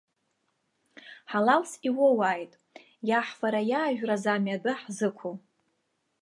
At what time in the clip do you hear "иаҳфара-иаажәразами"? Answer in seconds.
3.09-4.55